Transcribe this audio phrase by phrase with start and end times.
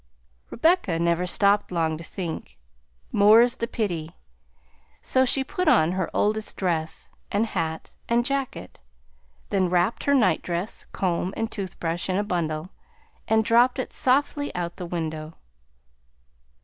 [0.49, 2.57] Rebecca never stopped long to think,
[3.11, 4.09] more 's the pity,
[4.99, 8.79] so she put on her oldest dress and hat and jacket,
[9.51, 12.71] then wrapped her nightdress, comb, and toothbrush in a bundle
[13.27, 15.35] and dropped it softly out of the window.